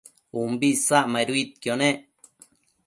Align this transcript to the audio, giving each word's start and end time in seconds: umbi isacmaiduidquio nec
umbi 0.41 0.67
isacmaiduidquio 0.75 1.73
nec 1.81 1.97